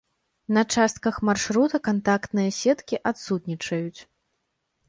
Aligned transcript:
На 0.55 0.61
частках 0.77 1.19
маршрута 1.29 1.79
кантактныя 1.89 2.49
сеткі 2.61 3.01
адсутнічаюць. 3.11 4.01